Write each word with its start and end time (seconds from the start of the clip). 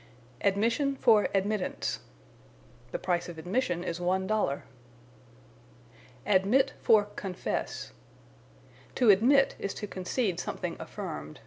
Admission 0.43 0.95
for 0.95 1.27
Admittance. 1.31 1.99
"The 2.89 2.97
price 2.97 3.29
of 3.29 3.37
admission 3.37 3.83
is 3.83 4.01
one 4.01 4.25
dollar." 4.25 4.63
Admit 6.25 6.73
for 6.81 7.05
Confess. 7.15 7.91
To 8.95 9.11
admit 9.11 9.53
is 9.59 9.75
to 9.75 9.85
concede 9.85 10.39
something 10.39 10.75
affirmed. 10.79 11.39